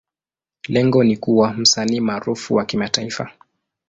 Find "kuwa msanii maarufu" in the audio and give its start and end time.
1.17-2.55